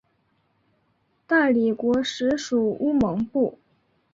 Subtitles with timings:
[1.27, 3.59] 大理国时属乌蒙部。